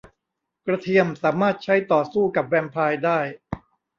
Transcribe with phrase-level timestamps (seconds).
[0.67, 3.19] กระเทียมสามารถใช้ต่อสู้กับแวมไพร์ได้